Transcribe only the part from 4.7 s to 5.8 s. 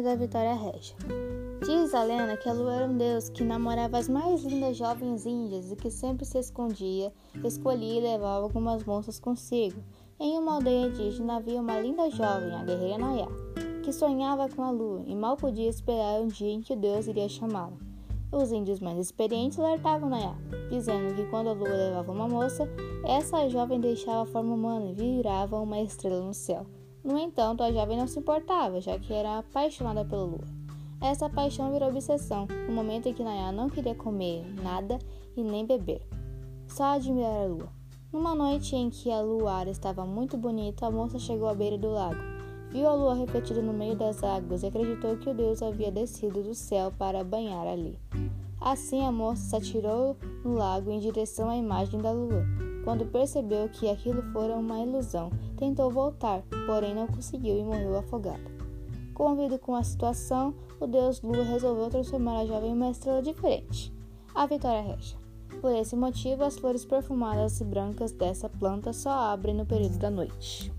jovens índias e